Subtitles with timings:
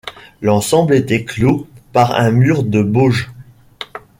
[0.41, 3.29] L'ensemble était clos par un mur de bauge.